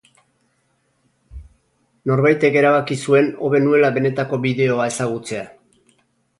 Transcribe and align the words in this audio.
Norbaitek 2.13 2.59
erabaki 2.63 2.99
zuen 3.05 3.31
hobe 3.45 3.63
nuela 3.69 3.95
benetako 4.01 4.43
bideoa 4.49 4.91
ezagutzea. 4.97 5.49